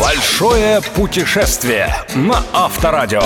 Большое 0.00 0.80
путешествие 0.94 1.94
на 2.14 2.42
Авторадио. 2.52 3.22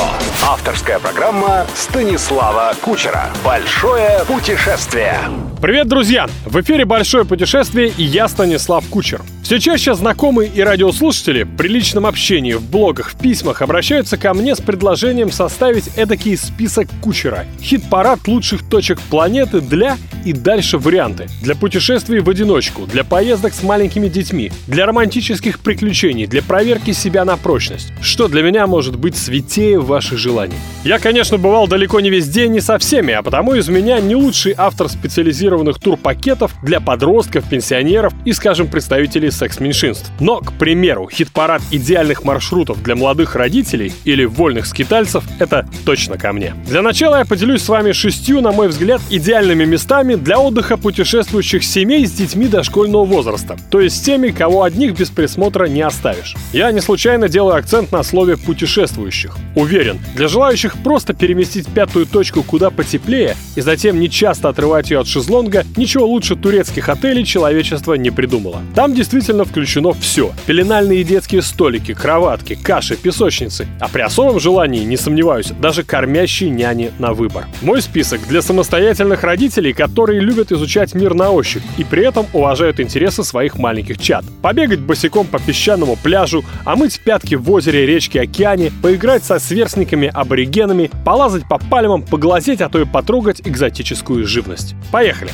Авторская 0.47 0.99
программа 0.99 1.67
Станислава 1.75 2.73
Кучера. 2.81 3.27
Большое 3.45 4.25
путешествие. 4.27 5.19
Привет, 5.61 5.89
друзья! 5.89 6.27
В 6.47 6.61
эфире 6.61 6.85
«Большое 6.85 7.25
путешествие» 7.25 7.93
и 7.97 8.03
я, 8.03 8.29
Станислав 8.29 8.87
Кучер. 8.89 9.21
Все 9.49 9.59
чаще 9.59 9.95
знакомые 9.95 10.51
и 10.55 10.61
радиослушатели 10.61 11.45
при 11.45 11.69
личном 11.69 12.05
общении, 12.05 12.53
в 12.53 12.63
блогах, 12.63 13.09
в 13.09 13.19
письмах 13.19 13.63
обращаются 13.63 14.19
ко 14.19 14.35
мне 14.35 14.55
с 14.55 14.61
предложением 14.61 15.33
составить 15.33 15.89
эдакий 15.97 16.37
список 16.37 16.87
Кучера. 17.01 17.47
Хит-парад 17.63 18.29
лучших 18.29 18.69
точек 18.69 19.01
планеты 19.01 19.63
для 19.63 19.97
и 20.27 20.35
дальше 20.35 20.77
варианты. 20.77 21.29
Для 21.41 21.55
путешествий 21.55 22.21
в 22.21 22.29
одиночку, 22.29 22.83
для 22.87 23.05
поездок 23.05 23.55
с 23.55 23.63
маленькими 23.63 24.09
детьми, 24.09 24.53
для 24.67 24.85
романтических 24.85 25.61
приключений, 25.61 26.27
для 26.27 26.43
проверки 26.43 26.91
себя 26.91 27.25
на 27.25 27.39
прочность. 27.39 27.91
Что 28.03 28.29
для 28.29 28.43
меня 28.43 28.67
может 28.67 28.97
быть 28.97 29.17
святее 29.17 29.81
ваших 29.81 30.19
желаний? 30.19 30.57
Я, 30.85 30.99
конечно, 30.99 31.39
бывал 31.39 31.67
далеко 31.67 32.01
не 32.01 32.11
везде, 32.11 32.49
не 32.49 32.61
со 32.61 32.79
всеми, 32.79 33.15
а 33.15 33.23
потому 33.23 33.55
из 33.55 33.69
меня 33.69 33.99
не 34.01 34.15
лучший 34.15 34.55
автор 34.59 34.91
специализированных 34.91 35.79
турпакетов 35.79 36.53
для 36.63 36.81
подростков, 36.81 37.49
пенсионеров 37.49 38.13
и, 38.27 38.35
скажем, 38.35 38.69
представителей 38.69 39.31
секс-меньшинств. 39.39 40.11
Но, 40.21 40.41
к 40.41 40.53
примеру, 40.53 41.09
хит-парад 41.11 41.63
идеальных 41.71 42.25
маршрутов 42.25 42.83
для 42.83 42.97
молодых 42.97 43.35
родителей 43.37 43.93
или 44.05 44.25
вольных 44.25 44.67
скитальцев— 44.67 45.25
это 45.39 45.67
точно 45.85 46.19
ко 46.19 46.33
мне. 46.33 46.55
Для 46.67 46.83
начала 46.83 47.19
я 47.19 47.25
поделюсь 47.25 47.63
с 47.63 47.69
вами 47.69 47.93
шестью, 47.93 48.41
на 48.41 48.53
мой 48.53 48.69
взгляд, 48.69 49.01
идеальными 49.11 49.65
местами 49.65 50.17
для 50.17 50.39
отдыха 50.39 50.77
путешествующих 50.77 51.65
семей 51.65 52.07
с 52.07 52.13
детьми 52.13 52.49
дошкольного 52.49 53.05
возраста, 53.05 53.57
то 53.71 53.81
есть 53.81 53.97
с 53.97 54.01
теми, 54.01 54.29
кого 54.31 54.63
одних 54.65 54.99
без 54.99 55.11
присмотра 55.11 55.67
не 55.67 55.83
оставишь. 55.83 56.35
Я 56.53 56.73
не 56.73 56.81
случайно 56.81 57.29
делаю 57.29 57.57
акцент 57.57 57.93
на 57.93 58.03
слове 58.03 58.37
«путешествующих». 58.37 59.37
Уверен, 59.55 59.99
для 60.15 60.29
желающих 60.29 60.77
просто 60.83 61.15
переместить 61.15 61.69
пятую 61.69 62.07
точку 62.07 62.43
куда 62.43 62.71
потеплее 62.71 63.37
и 63.57 63.61
затем 63.61 64.01
не 64.01 64.11
часто 64.11 64.49
отрывать 64.49 64.91
ее 64.91 65.01
от 65.01 65.07
шезлонга, 65.07 65.65
ничего 65.77 66.07
лучше 66.07 66.37
турецких 66.37 66.89
отелей 66.89 67.25
человечество 67.25 67.95
не 67.95 68.11
придумало. 68.11 68.63
Там 68.75 68.95
действительно 68.95 69.28
включено 69.45 69.93
все. 69.93 70.33
Пеленальные 70.47 71.05
детские 71.05 71.43
столики, 71.43 71.95
кроватки, 71.95 72.55
каши, 72.55 72.97
песочницы. 72.97 73.67
А 73.81 73.89
при 73.89 74.03
особом 74.03 74.41
желании, 74.41 74.85
не 74.85 74.97
сомневаюсь, 74.97 75.53
даже 75.61 75.83
кормящие 75.83 76.51
няни 76.51 76.93
на 76.99 77.13
выбор. 77.13 77.47
Мой 77.63 77.83
список 77.83 78.27
для 78.29 78.43
самостоятельных 78.43 79.23
родителей, 79.23 79.73
которые 79.73 80.21
любят 80.21 80.53
изучать 80.53 80.95
мир 80.95 81.15
на 81.15 81.31
ощупь 81.31 81.63
и 81.77 81.85
при 81.85 82.07
этом 82.07 82.27
уважают 82.33 82.81
интересы 82.81 83.25
своих 83.25 83.59
маленьких 83.59 83.99
чад. 83.99 84.25
Побегать 84.43 84.81
босиком 84.81 85.27
по 85.27 85.39
песчаному 85.39 85.97
пляжу, 85.97 86.45
омыть 86.65 87.01
пятки 87.05 87.35
в 87.35 87.51
озере, 87.51 87.87
речке, 87.87 88.21
океане, 88.21 88.73
поиграть 88.83 89.25
со 89.25 89.39
сверстниками-аборигенами, 89.39 90.91
полазать 91.05 91.49
по 91.49 91.59
пальмам, 91.59 92.03
поглазеть, 92.03 92.61
а 92.61 92.69
то 92.69 92.81
и 92.81 92.85
потрогать 92.85 93.43
экзотическую 93.45 94.27
живность. 94.27 94.75
Поехали! 94.91 95.31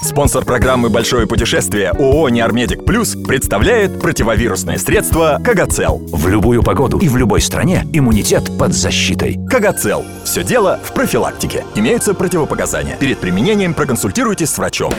Спонсор 0.00 0.44
программы 0.44 0.90
«Большое 0.90 1.26
путешествие» 1.26 1.90
ООО 1.90 2.28
«Неармедик 2.28 2.84
Плюс» 2.84 3.16
представляет 3.16 4.00
противовирусное 4.00 4.78
средство 4.78 5.40
«Кагацел». 5.44 5.98
В 6.12 6.28
любую 6.28 6.62
погоду 6.62 6.98
и 6.98 7.08
в 7.08 7.16
любой 7.16 7.40
стране 7.40 7.84
иммунитет 7.92 8.56
под 8.58 8.72
защитой. 8.74 9.38
«Кагацел»– 9.50 10.04
все 10.24 10.44
дело 10.44 10.78
в 10.84 10.92
профилактике. 10.92 11.64
Имеются 11.74 12.14
противопоказания. 12.14 12.96
Перед 12.96 13.18
применением 13.18 13.74
проконсультируйтесь 13.74 14.50
с 14.50 14.58
врачом. 14.58 14.92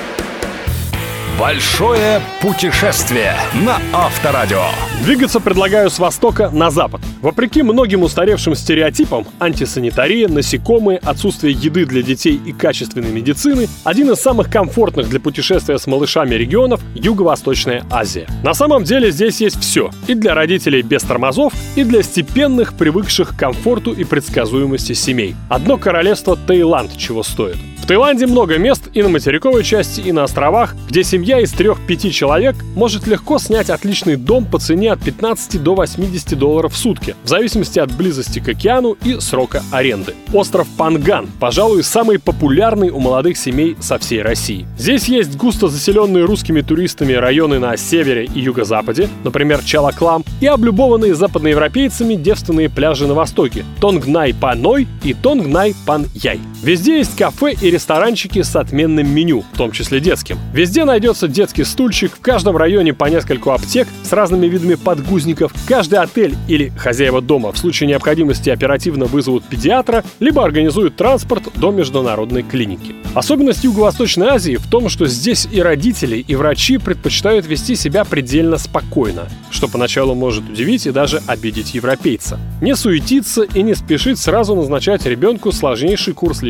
Большое 1.40 2.22
путешествие 2.42 3.34
на 3.66 3.80
Авторадио. 3.94 4.62
Двигаться 5.06 5.40
предлагаю 5.40 5.90
с 5.90 5.98
востока 5.98 6.50
на 6.50 6.70
запад. 6.70 7.00
Вопреки 7.22 7.64
многим 7.64 8.04
устаревшим 8.04 8.56
стереотипам, 8.56 9.26
антисанитария, 9.40 10.28
насекомые, 10.28 10.98
отсутствие 10.98 11.54
еды 11.54 11.86
для 11.86 12.02
детей 12.02 12.42
и 12.46 12.52
качественной 12.52 13.12
медицины– 13.12 13.70
один 13.86 14.12
из 14.12 14.18
самых 14.18 14.52
комфортных 14.52 15.08
для 15.08 15.22
путешествия 15.22 15.78
с 15.78 15.88
малышами 15.88 16.36
регионов– 16.36 16.82
Юго-Восточная 16.96 17.86
Азия. 17.90 18.28
На 18.44 18.54
самом 18.54 18.84
деле 18.84 19.10
здесь 19.10 19.40
есть 19.40 19.62
все– 19.62 19.92
и 20.08 20.16
для 20.16 20.36
родителей 20.36 20.82
без 20.82 21.04
тормозов, 21.04 21.54
и 21.78 21.86
для 21.86 22.04
степенных, 22.04 22.74
привыкших 22.74 23.30
к 23.30 23.40
комфорту 23.40 23.94
и 23.94 24.04
предсказуемости 24.04 24.92
семей. 24.92 25.38
Одно 25.48 25.78
королевство 25.78 26.36
Таиланд 26.36 26.98
чего 26.98 27.24
стоит. 27.24 27.56
Таиланде 27.90 28.28
много 28.28 28.60
мест 28.60 28.88
и 28.94 29.02
на 29.02 29.10
материковой 29.10 29.64
части, 29.64 30.00
и 30.02 30.12
на 30.12 30.24
островах, 30.24 30.76
где 30.88 31.04
семья 31.04 31.40
из 31.40 31.52
3-5 31.56 32.12
человек 32.12 32.56
может 32.76 33.08
легко 33.08 33.40
снять 33.40 33.72
отличный 33.72 34.16
дом 34.16 34.46
по 34.46 34.60
цене 34.60 34.92
от 34.92 35.02
15 35.02 35.64
до 35.64 35.74
80 35.74 36.38
долларов 36.38 36.76
в 36.76 36.78
сутки, 36.78 37.16
в 37.24 37.28
зависимости 37.28 37.80
от 37.80 37.92
близости 37.92 38.38
к 38.38 38.48
океану 38.48 38.96
и 39.04 39.20
срока 39.20 39.64
аренды. 39.72 40.14
Остров 40.34 40.68
Панган, 40.78 41.30
пожалуй, 41.40 41.82
самый 41.82 42.20
популярный 42.20 42.92
у 42.92 43.00
молодых 43.00 43.40
семей 43.40 43.76
со 43.80 43.98
всей 43.98 44.22
России. 44.22 44.68
Здесь 44.78 45.06
есть 45.06 45.36
густо 45.36 45.68
заселенные 45.68 46.26
русскими 46.26 46.62
туристами 46.62 47.14
районы 47.14 47.58
на 47.58 47.76
севере 47.76 48.26
и 48.26 48.40
юго-западе, 48.40 49.10
например, 49.24 49.64
Чалаклам, 49.64 50.24
и 50.42 50.46
облюбованные 50.46 51.16
западноевропейцами 51.16 52.14
девственные 52.14 52.70
пляжи 52.70 53.08
на 53.08 53.16
востоке– 53.16 53.66
Тонгнай-Паной 53.82 54.88
и 55.02 55.16
Тонгнай-Пан-Яй. 55.16 56.40
Везде 56.62 56.98
есть 56.98 57.16
кафе 57.16 57.54
и 57.54 57.72
ресторанчики 57.72 58.42
с 58.42 58.54
отменным 58.54 59.10
меню, 59.10 59.46
в 59.54 59.58
том 59.58 59.72
числе 59.72 60.02
детским. 60.02 60.38
Везде 60.54 60.84
найдется 60.84 61.30
детский 61.30 61.64
стульчик, 61.64 62.12
в 62.14 62.20
каждом 62.20 62.58
районе 62.58 62.94
по 62.94 63.06
нескольку 63.06 63.52
аптек 63.52 63.88
с 64.04 64.12
разными 64.12 64.46
видами 64.48 64.76
подгузников. 64.76 65.54
Каждый 65.68 66.00
отель 66.00 66.36
или 66.50 66.74
хозяева 66.78 67.22
дома 67.22 67.54
в 67.54 67.58
случае 67.58 67.88
необходимости 67.88 68.50
оперативно 68.50 69.06
вызовут 69.06 69.46
педиатра, 69.46 70.04
либо 70.20 70.44
организуют 70.44 70.98
транспорт 70.98 71.44
до 71.56 71.72
международной 71.72 72.44
клиники. 72.44 72.94
Особенность 73.14 73.64
Юго-Восточной 73.64 74.28
Азии 74.28 74.58
в 74.58 74.70
том, 74.70 74.90
что 74.90 75.08
здесь 75.08 75.48
и 75.50 75.62
родители, 75.62 76.18
и 76.18 76.36
врачи 76.36 76.78
предпочитают 76.78 77.48
вести 77.48 77.76
себя 77.76 78.04
предельно 78.04 78.58
спокойно, 78.58 79.30
что 79.50 79.70
поначалу 79.70 80.14
может 80.14 80.48
удивить 80.48 80.86
и 80.86 80.92
даже 80.92 81.22
обидеть 81.26 81.74
европейца. 81.74 82.38
Не 82.62 82.76
суетиться 82.76 83.44
и 83.44 83.64
не 83.64 83.76
спешить 83.76 84.20
сразу 84.20 84.56
назначать 84.56 85.06
ребенку 85.06 85.52
сложнейший 85.52 86.14
курс 86.14 86.42
лечения 86.42 86.49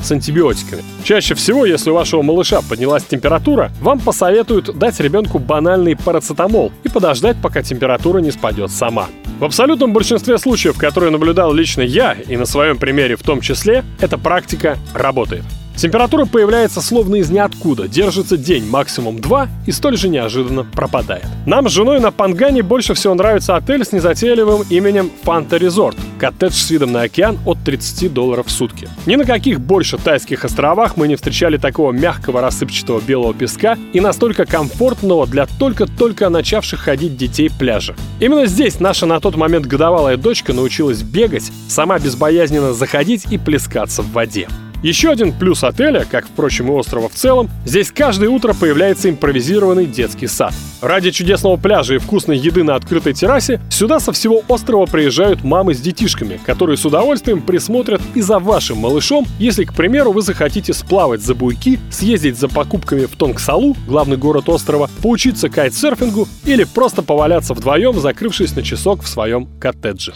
с 0.00 0.12
антибиотиками. 0.12 0.82
Чаще 1.04 1.34
всего, 1.34 1.64
если 1.64 1.90
у 1.90 1.94
вашего 1.94 2.22
малыша 2.22 2.60
поднялась 2.62 3.04
температура, 3.04 3.70
вам 3.80 4.00
посоветуют 4.00 4.78
дать 4.78 5.00
ребенку 5.00 5.38
банальный 5.38 5.96
парацетамол 5.96 6.72
и 6.84 6.88
подождать, 6.88 7.36
пока 7.42 7.62
температура 7.62 8.18
не 8.18 8.30
спадет 8.30 8.70
сама. 8.70 9.08
В 9.38 9.44
абсолютном 9.44 9.92
большинстве 9.92 10.38
случаев, 10.38 10.76
которые 10.76 11.10
наблюдал 11.10 11.52
лично 11.52 11.82
я, 11.82 12.12
и 12.12 12.36
на 12.36 12.46
своем 12.46 12.76
примере 12.78 13.16
в 13.16 13.22
том 13.22 13.40
числе, 13.40 13.84
эта 14.00 14.18
практика 14.18 14.78
работает. 14.94 15.44
Температура 15.78 16.24
появляется 16.24 16.80
словно 16.80 17.14
из 17.16 17.30
ниоткуда, 17.30 17.86
держится 17.86 18.36
день, 18.36 18.66
максимум 18.68 19.20
два, 19.20 19.48
и 19.64 19.70
столь 19.70 19.96
же 19.96 20.08
неожиданно 20.08 20.64
пропадает. 20.64 21.24
Нам 21.46 21.68
с 21.68 21.72
женой 21.72 22.00
на 22.00 22.10
Пангане 22.10 22.64
больше 22.64 22.94
всего 22.94 23.14
нравится 23.14 23.54
отель 23.54 23.84
с 23.84 23.92
незатейливым 23.92 24.64
именем 24.70 25.08
Фанта 25.22 25.56
Резорт, 25.56 25.96
коттедж 26.18 26.54
с 26.54 26.68
видом 26.70 26.90
на 26.90 27.02
океан 27.02 27.38
от 27.46 27.58
30 27.64 28.12
долларов 28.12 28.48
в 28.48 28.50
сутки. 28.50 28.88
Ни 29.06 29.14
на 29.14 29.24
каких 29.24 29.60
больше 29.60 29.98
тайских 29.98 30.44
островах 30.44 30.96
мы 30.96 31.06
не 31.06 31.14
встречали 31.14 31.58
такого 31.58 31.92
мягкого 31.92 32.40
рассыпчатого 32.40 33.00
белого 33.00 33.32
песка 33.32 33.78
и 33.92 34.00
настолько 34.00 34.46
комфортного 34.46 35.28
для 35.28 35.46
только-только 35.46 36.28
начавших 36.28 36.80
ходить 36.80 37.16
детей 37.16 37.52
пляжа. 37.56 37.94
Именно 38.18 38.46
здесь 38.46 38.80
наша 38.80 39.06
на 39.06 39.20
тот 39.20 39.36
момент 39.36 39.66
годовалая 39.66 40.16
дочка 40.16 40.52
научилась 40.52 41.02
бегать, 41.02 41.52
сама 41.68 42.00
безбоязненно 42.00 42.72
заходить 42.72 43.26
и 43.30 43.38
плескаться 43.38 44.02
в 44.02 44.10
воде. 44.10 44.48
Еще 44.82 45.10
один 45.10 45.32
плюс 45.32 45.64
отеля, 45.64 46.06
как, 46.08 46.26
впрочем, 46.26 46.68
и 46.68 46.70
острова 46.70 47.08
в 47.08 47.14
целом, 47.14 47.50
здесь 47.64 47.90
каждое 47.90 48.30
утро 48.30 48.54
появляется 48.54 49.10
импровизированный 49.10 49.86
детский 49.86 50.28
сад. 50.28 50.54
Ради 50.80 51.10
чудесного 51.10 51.56
пляжа 51.56 51.96
и 51.96 51.98
вкусной 51.98 52.38
еды 52.38 52.62
на 52.62 52.76
открытой 52.76 53.12
террасе 53.12 53.60
сюда 53.70 53.98
со 53.98 54.12
всего 54.12 54.42
острова 54.46 54.86
приезжают 54.86 55.42
мамы 55.42 55.74
с 55.74 55.80
детишками, 55.80 56.38
которые 56.46 56.76
с 56.76 56.84
удовольствием 56.84 57.42
присмотрят 57.42 58.00
и 58.14 58.20
за 58.20 58.38
вашим 58.38 58.78
малышом, 58.78 59.26
если, 59.40 59.64
к 59.64 59.74
примеру, 59.74 60.12
вы 60.12 60.22
захотите 60.22 60.72
сплавать 60.72 61.22
за 61.22 61.34
буйки, 61.34 61.80
съездить 61.90 62.38
за 62.38 62.48
покупками 62.48 63.06
в 63.06 63.16
Тонгсалу, 63.16 63.76
главный 63.88 64.16
город 64.16 64.48
острова, 64.48 64.88
поучиться 65.02 65.48
кайтсерфингу 65.48 66.28
или 66.44 66.62
просто 66.62 67.02
поваляться 67.02 67.54
вдвоем, 67.54 67.98
закрывшись 67.98 68.54
на 68.54 68.62
часок 68.62 69.02
в 69.02 69.08
своем 69.08 69.48
коттедже. 69.58 70.14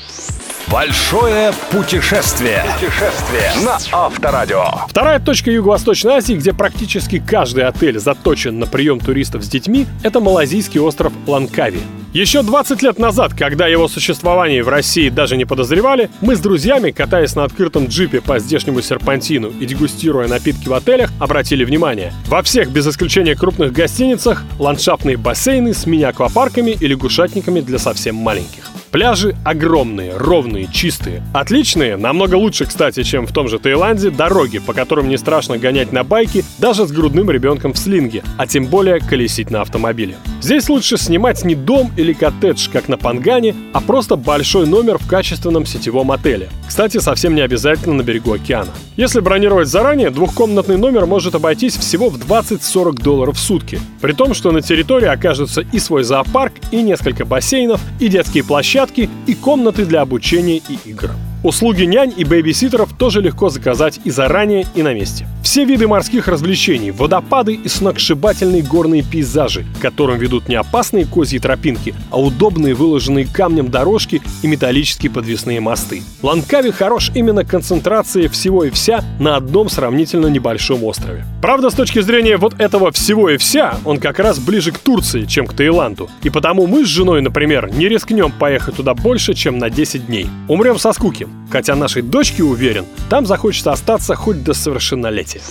Большое 0.69 1.53
путешествие. 1.71 2.65
Путешествие 2.75 3.53
на 3.65 3.79
Авторадио. 3.91 4.52
Вторая 4.89 5.19
точка 5.21 5.51
Юго-Восточной 5.51 6.15
Азии, 6.15 6.35
где 6.35 6.53
практически 6.53 7.19
каждый 7.25 7.65
отель 7.65 7.99
заточен 7.99 8.59
на 8.59 8.67
прием 8.67 9.01
туристов 9.01 9.45
с 9.45 9.49
детьми, 9.49 9.87
это 10.03 10.21
малазийский 10.21 10.81
остров 10.81 11.13
Ланкави. 11.27 11.81
Еще 12.13 12.43
20 12.43 12.83
лет 12.83 12.99
назад, 12.99 13.33
когда 13.33 13.67
его 13.67 13.89
существовании 13.89 14.61
в 14.61 14.69
России 14.69 15.09
даже 15.09 15.39
не 15.39 15.47
подозревали, 15.47 16.11
мы 16.21 16.37
с 16.37 16.41
друзьями, 16.41 16.91
катаясь 16.91 17.35
на 17.35 17.45
открытом 17.45 17.87
джипе 17.87 18.21
по 18.21 18.39
здешнему 18.39 18.83
серпантину 18.83 19.49
и 19.49 19.65
дегустируя 19.65 20.29
напитки 20.29 20.69
в 20.69 20.75
отелях, 20.75 21.11
обратили 21.19 21.65
внимание. 21.65 22.13
Во 22.27 22.43
всех, 22.43 22.71
без 22.71 22.87
исключения 22.87 23.35
крупных 23.35 23.73
гостиницах, 23.73 24.45
ландшафтные 24.59 25.17
бассейны 25.17 25.73
с 25.73 25.87
мини-аквапарками 25.87 26.73
и 26.73 26.87
лягушатниками 26.87 27.61
для 27.61 27.79
совсем 27.79 28.17
маленьких. 28.17 28.72
Пляжи 28.93 29.35
огромные, 29.43 30.19
ровные, 30.19 30.69
чистые. 30.71 31.23
Отличные, 31.33 31.97
намного 31.97 32.35
лучше, 32.35 32.67
кстати, 32.67 33.03
чем 33.05 33.27
в 33.27 33.33
том 33.33 33.49
же 33.49 33.59
Таиланде, 33.59 34.11
дороги, 34.11 34.59
по 34.59 34.75
которым 34.75 35.09
не 35.09 35.17
страшно 35.17 35.57
гонять 35.57 35.93
на 35.93 36.05
байке 36.05 36.45
даже 36.59 36.87
с 36.87 36.93
грудным 36.93 37.31
ребенком 37.31 37.73
в 37.73 37.79
слинге, 37.79 38.23
а 38.37 38.47
тем 38.47 38.67
более 38.67 39.01
колесить 39.01 39.51
на 39.51 39.63
автомобиле. 39.63 40.17
Здесь 40.43 40.69
лучше 40.69 40.99
снимать 40.99 41.43
не 41.43 41.55
дом 41.55 41.91
или 41.97 42.13
коттедж, 42.13 42.69
как 42.71 42.89
на 42.89 42.99
Пангане, 42.99 43.55
а 43.73 43.81
просто 43.81 44.17
большой 44.17 44.67
номер 44.67 44.99
в 44.99 45.09
качественном 45.09 45.65
сетевом 45.65 46.13
отеле. 46.13 46.51
Кстати, 46.69 46.99
совсем 46.99 47.35
не 47.35 47.41
обязательно 47.41 47.95
на 47.95 48.03
берегу 48.03 48.33
океана. 48.33 48.73
Если 48.97 49.21
бронировать 49.21 49.69
заранее, 49.69 50.11
двухкомнатный 50.11 50.77
номер 50.77 51.07
может 51.07 51.35
обойтись 51.35 51.77
всего 51.77 52.11
в 52.11 52.19
20-40 52.19 53.03
долларов 53.03 53.37
в 53.37 53.41
сутки. 53.41 53.81
При 54.03 54.13
том, 54.13 54.35
что 54.35 54.51
на 54.53 54.61
территории 54.61 55.07
окажется 55.07 55.63
и 55.63 55.79
свой 55.79 56.03
зоопарк, 56.03 56.53
и 56.71 56.83
несколько 56.83 57.25
бассейнов, 57.25 57.81
и 58.01 58.09
детские 58.09 58.45
площадки, 58.45 58.82
площадки 58.83 59.09
и 59.27 59.35
комнаты 59.35 59.85
для 59.85 60.01
обучения 60.01 60.57
и 60.57 60.79
игр. 60.91 61.11
Услуги 61.43 61.83
нянь 61.83 62.15
и 62.17 62.25
бэйбиситеров 62.25 62.93
тоже 62.97 63.21
легко 63.21 63.49
заказать 63.49 64.01
и 64.05 64.11
заранее, 64.11 64.65
и 64.75 64.83
на 64.83 64.95
месте. 64.95 65.27
Все 65.43 65.65
виды 65.65 65.89
морских 65.89 66.29
развлечений, 66.29 66.93
водопады 66.93 67.55
и 67.55 67.69
сногсшибательные 67.69 68.63
горные 68.63 69.03
пейзажи, 69.03 69.65
к 69.77 69.83
которым 69.83 70.19
ведут 70.19 70.49
не 70.49 70.55
опасные 70.55 71.05
козьи 71.05 71.41
тропинки, 71.41 71.95
а 72.11 72.21
удобные 72.21 72.75
выложенные 72.75 73.27
камнем 73.27 73.69
дорожки 73.69 74.23
и 74.43 74.47
металлические 74.47 75.11
подвесные 75.11 75.61
мосты. 75.61 76.03
Ланкави 76.23 76.71
хорош 76.71 77.11
именно 77.15 77.45
концентрацией 77.45 78.29
всего 78.29 78.63
и 78.65 78.71
вся 78.71 79.05
на 79.19 79.35
одном 79.35 79.69
сравнительно 79.69 80.29
небольшом 80.29 80.85
острове. 80.85 81.27
Правда, 81.43 81.71
с 81.71 81.75
точки 81.75 82.01
зрения 82.01 82.37
вот 82.37 82.61
этого 82.61 82.93
всего 82.93 83.29
и 83.29 83.37
вся, 83.37 83.75
он 83.85 83.99
как 83.99 84.21
раз 84.21 84.39
ближе 84.39 84.71
к 84.71 84.79
Турции, 84.79 85.25
чем 85.25 85.47
к 85.47 85.55
Таиланду. 85.55 86.09
И 86.23 86.31
потому 86.31 86.69
мы 86.69 86.85
с 86.85 86.89
женой, 86.89 87.21
например, 87.21 87.69
не 87.75 87.89
рискнем 87.89 88.31
поехать 88.31 88.77
туда 88.77 88.95
больше, 88.95 89.35
чем 89.35 89.59
на 89.59 89.69
10 89.69 90.07
дней. 90.07 90.29
Умрем 90.47 90.79
со 90.79 90.93
скуки. 90.93 91.27
Хотя 91.53 91.75
нашей 91.75 92.01
дочке, 92.01 92.43
уверен, 92.43 92.87
там 93.11 93.27
захочется 93.27 93.73
остаться 93.73 94.15
хоть 94.15 94.43
до 94.43 94.55
совершеннолетия. 94.55 95.43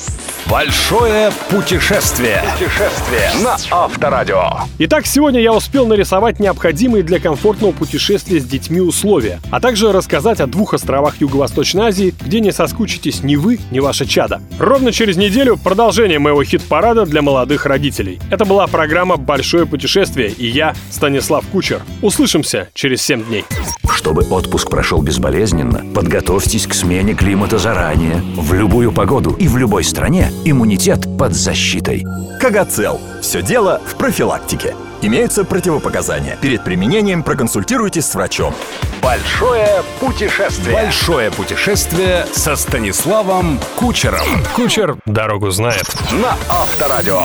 Большое 0.50 1.32
путешествие. 1.52 2.44
Путешествие 2.54 3.30
на 3.44 3.58
Авторадио. 3.70 4.62
Итак, 4.80 5.06
сегодня 5.06 5.40
я 5.40 5.54
успел 5.54 5.86
нарисовать 5.86 6.40
необходимые 6.40 7.04
для 7.04 7.20
комфортного 7.20 7.72
путешествия 7.72 8.40
с 8.40 8.46
детьми 8.46 8.82
условия, 8.82 9.40
а 9.52 9.60
также 9.60 9.92
рассказать 9.92 10.40
о 10.40 10.48
двух 10.48 10.74
островах 10.74 11.22
Юго-Восточной 11.22 11.86
Азии, 11.86 12.16
где 12.20 12.40
не 12.40 12.52
соскучитесь 12.52 13.22
ни 13.22 13.36
вы, 13.36 13.60
ни 13.70 13.80
ваше 13.80 14.08
чадо. 14.08 14.42
Ровно 14.58 14.92
через 14.92 15.18
неделю 15.18 15.56
продолжение 15.56 16.18
моего 16.18 16.44
хит-парада 16.44 17.06
для 17.06 17.22
молодых 17.22 17.68
родителей. 17.68 18.20
Это 18.32 18.46
была 18.46 18.66
программа 18.66 19.18
«Большое 19.18 19.68
путешествие» 19.68 20.30
и 20.32 20.48
я, 20.48 20.74
Станислав 20.90 21.46
Кучер. 21.52 21.84
Услышимся 22.02 22.70
через 22.74 23.04
7 23.04 23.24
дней. 23.26 23.46
Чтобы 23.94 24.24
отпуск 24.24 24.68
прошел 24.70 25.04
безболезненно, 25.04 25.71
подготовьтесь 25.94 26.68
к 26.68 26.74
смене 26.74 27.14
климата 27.14 27.58
заранее. 27.58 28.24
В 28.36 28.54
любую 28.54 28.92
погоду 28.92 29.32
и 29.32 29.48
в 29.48 29.58
любой 29.58 29.84
стране 29.84 30.32
иммунитет 30.46 31.18
под 31.18 31.34
защитой. 31.34 32.06
Кагацел. 32.40 33.00
Все 33.22 33.42
дело 33.42 33.82
в 33.86 33.96
профилактике. 33.96 34.76
Имеются 35.02 35.44
противопоказания. 35.44 36.38
Перед 36.42 36.64
применением 36.64 37.24
проконсультируйтесь 37.24 38.06
с 38.06 38.16
врачом. 38.16 38.54
Большое 39.02 39.84
путешествие. 40.00 40.76
Большое 40.76 41.32
путешествие 41.32 42.26
со 42.34 42.56
Станиславом 42.56 43.60
Кучером. 43.76 44.28
Кучер 44.56 44.98
дорогу 45.06 45.50
знает. 45.50 45.86
На 46.12 46.38
Авторадио. 46.50 47.24